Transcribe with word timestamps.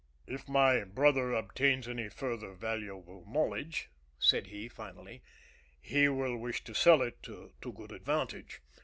"If 0.25 0.49
my 0.49 0.83
brother 0.83 1.31
obtains 1.33 1.87
any 1.87 2.09
further 2.09 2.53
valuable 2.55 3.23
knowledge," 3.29 3.91
said 4.17 4.47
he, 4.47 4.67
finally, 4.67 5.21
"he 5.79 6.09
will 6.09 6.37
wish 6.37 6.63
to 6.63 6.73
sell 6.73 7.03
it 7.03 7.21
to 7.21 7.51
good 7.61 7.91
advantage. 7.91 8.63